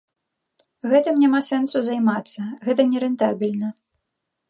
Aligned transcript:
Гэтым 0.93 1.19
няма 1.25 1.43
сэнсу 1.49 1.83
займацца, 1.89 2.49
гэта 2.67 2.81
нерэнтабельна. 2.95 3.69